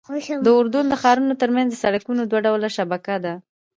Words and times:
د 0.45 0.47
اردن 0.57 0.85
د 0.89 0.93
ښارونو 1.01 1.33
ترمنځ 1.41 1.67
د 1.71 1.77
سړکونو 1.83 2.21
دوه 2.29 2.39
ډوله 2.47 2.69
شبکه 2.77 3.15
ده. 3.25 3.33